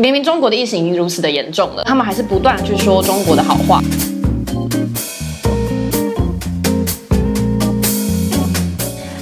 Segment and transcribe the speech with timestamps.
[0.00, 3.82] 明明中国的疫情已经如此的严重了，他们还是不断去说中国的好话。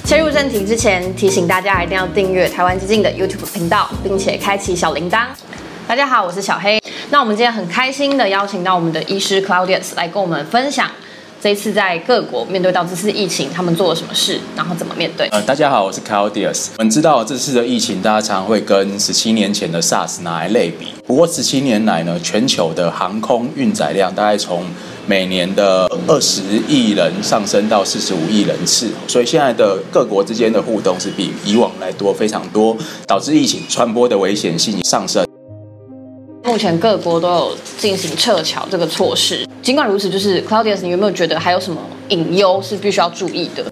[0.04, 5.26] 切入正题之前，提醒大家一定要订阅台湾基进的 YouTube 频道，并且开启小铃铛。
[5.88, 6.80] 大家好，我是小黑。
[7.10, 10.88] 那我们今天很开心的邀请到我们的医师 Claudius 来跟我们分享。
[11.40, 15.28] 这一次在各国面对到这次疫情，他们做了什么事，然后怎么面对？
[15.28, 16.70] 呃，大家好，我是 Claudius。
[16.78, 20.88] 我们知道这次的疫情，大家常会跟十七年前的 SARS 拿来类比。
[21.06, 24.64] 不过十七年来呢，全球的航空运载量大概从
[25.06, 32.76] 每年的二十亿人上升到四十五亿人次，所以现在的各国之间的互动是比以往来多非常多，
[33.06, 35.27] 导致疫情传播的危险性上升。
[36.48, 43.62] 目前各国都有进行撤侨这个措施，尽管如此，就是 Claudius，你有没有觉得还有什么隐忧是必须要注意的？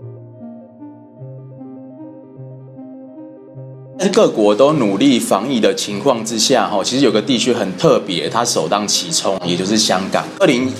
[3.98, 10.26] 在各国都努力防疫的情况之下，哈，其实有个地区很特别，它首当其冲，也就是香港。
[10.38, 10.70] 二零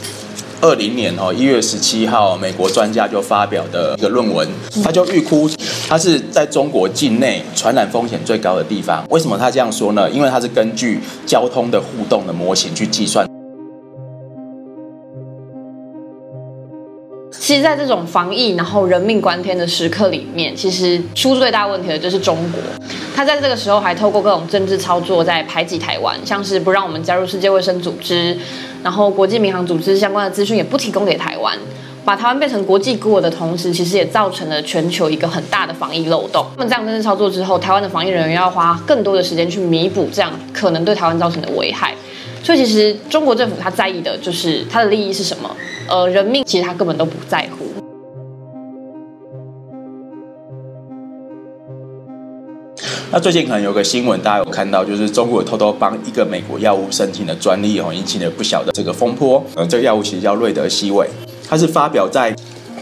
[0.60, 4.46] 二零年哦，一月十七号，美国专家就发表的一个论文，
[4.84, 5.48] 他就预估
[5.88, 9.06] 它是在中国境内传染风险最高的地方。
[9.08, 10.10] 为什么他这样说呢？
[10.10, 13.24] 因为它是根据交通的互动的模型去计算。
[17.30, 22.60] 其实，在这种防疫然后人命关天的时刻里面，其实出最大问题的就是中国。
[23.14, 28.36] 他在这个时候还透过各种政治操作在排挤台湾，像是不让我们加入世界卫生组织，
[28.82, 31.56] 然后国际民航组织相关的资讯也不提供给台湾，
[32.06, 36.46] 把台湾变成国际孤儿的同时，其实也造成了全球一个很大的防疫漏洞。
[36.56, 41.92] 那么这样政治操作之后，台湾的防疫人员要花更多的时间去弥补这样可能对台湾造成的危害。
[42.44, 45.50] 所以，其实中国政府他在意的就是他的利益是什么？
[45.88, 47.66] 呃，人命其实他根本都不在乎。
[53.10, 59.42] 那最近可能有个新闻，大家有看到，就是中国偷偷帮一个美国药物申请的专利哦，引起了不小的这个风波。
[59.56, 61.08] 呃，这个药物其实叫瑞德西韦，
[61.48, 62.34] 它是发表在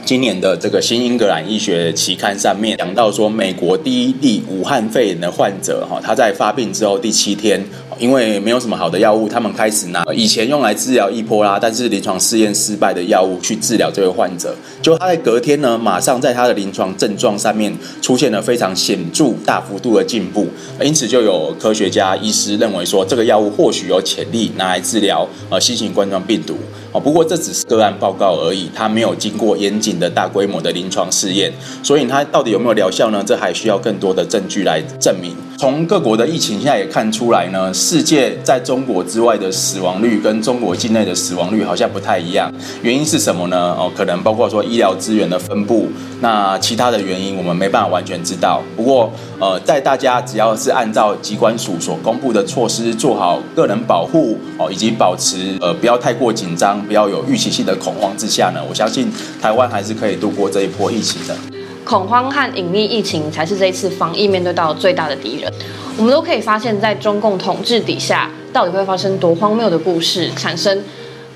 [0.05, 7.65] 今年的这个新英格兰医学期刊上面，讲到说，美国第一例武汉肺炎的患者哈，他在发病之后第七天。
[7.99, 14.55] 因为没有什么好的药物，他们开始拿以前用来治疗伊波拉，但是临床试验失败的药物去治疗这位患者。
[14.83, 17.73] 就他在隔天呢，马上在他的临床症状上面
[18.03, 20.47] 出现了非常显著、大幅度的进步。
[20.83, 26.57] 因此，就有科学家、医师认为说，这个药物或许有潜力拿来治疗呃新型冠状病毒。
[26.93, 33.23] 哦，不过这只是个案报告而已，它没有经过严谨的大规模的临床试验，所以它到底有没有疗效呢？
[33.27, 35.35] 这还需要更多的证据来证明。
[35.57, 42.53] 从各国的疫情现在也看出来呢，世界在中国之外的死亡率跟中国境内的死亡率好像不太一样。
[42.83, 43.57] 原因是什么呢？
[43.79, 45.89] 哦，可能包括说医疗资源的分布，
[46.21, 48.63] 那其他的原因我们没办法完全知道。
[48.77, 59.11] 不过，呃，在大家只要是按照疾管署所公布的措施做好个人保护哦，以及保持呃不要太过紧张，不要有预期性的恐慌之下呢，我相信
[59.41, 61.54] 台湾还是可以度过这一波疫情的。
[61.85, 65.53] 恐慌和隐匿疫情才是这一次防疫面对到最大的敌人。
[65.97, 70.83] 我们都可以发现，在中共统治底下，到底会发生多荒谬的故事，产生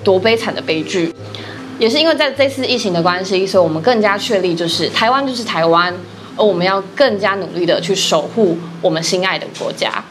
[0.03, 1.13] 多悲惨的悲剧。
[1.77, 5.93] 也是因为在这次疫情的关系，所以我们更加确立，就是台湾就是台湾，
[6.35, 10.03] 而我们要更加努力的去守护我们心爱的国家。